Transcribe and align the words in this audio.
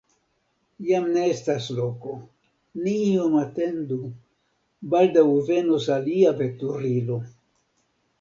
Jam 0.85 1.03
ne 1.17 1.25
estas 1.33 1.65
loko, 1.79 2.13
ni 2.85 2.93
iom 3.09 3.35
atendu, 3.41 3.97
baldaŭ 4.95 5.27
venos 5.51 5.87
alia 5.97 6.33
veturilo. 6.41 7.19